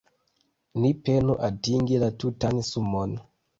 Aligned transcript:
Ni 0.83 0.89
penu 1.09 1.35
atingi 1.49 2.01
la 2.05 2.09
tutan 2.19 2.65
sumon. 2.73 3.11